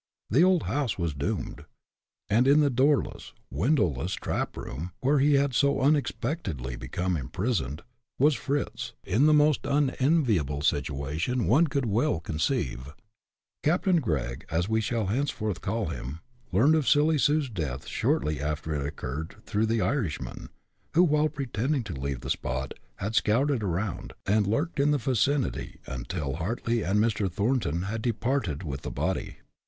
[0.31, 1.63] The old house was doomed.
[2.27, 7.83] And in the doorless, windowless trap room, where he had so unexpectedly become imprisoned,
[8.17, 12.95] was Fritz, in the most unenviable situation one could well conceive.
[13.61, 16.21] Captain Gregg, as we shall henceforth call him,
[16.51, 20.49] learned of Silly Sue's death shortly after it occurred through the Irishman,
[20.95, 25.79] who, while pretending to leave the spot, had scouted around, and lurked in the vicinity
[25.85, 27.31] until Hartly and Mr.
[27.31, 29.35] Thornton had departed with the body.